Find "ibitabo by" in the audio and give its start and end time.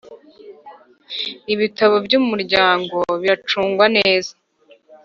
1.53-2.13